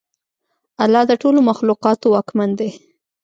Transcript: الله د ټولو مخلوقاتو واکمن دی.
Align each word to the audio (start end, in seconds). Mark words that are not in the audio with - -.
الله 0.83 1.03
د 1.07 1.13
ټولو 1.21 1.39
مخلوقاتو 1.49 2.05
واکمن 2.15 2.49
دی. 2.59 2.69